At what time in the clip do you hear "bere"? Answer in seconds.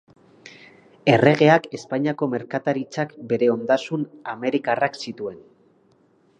3.33-3.53